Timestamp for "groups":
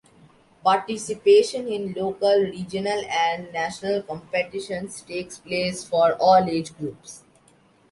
6.75-7.21